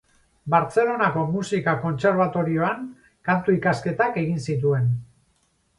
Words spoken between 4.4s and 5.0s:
zituen.